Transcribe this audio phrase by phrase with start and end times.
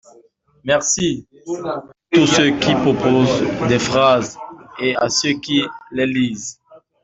[0.63, 1.27] Merci
[1.63, 1.79] à
[2.11, 4.35] tous ceux qui proposent des phrases
[4.79, 6.59] et à ceux qui les lisent!